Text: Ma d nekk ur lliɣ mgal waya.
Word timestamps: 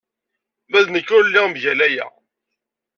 Ma 0.69 0.79
d 0.85 0.87
nekk 0.89 1.09
ur 1.17 1.23
lliɣ 1.25 1.45
mgal 1.47 1.79
waya. 1.83 2.05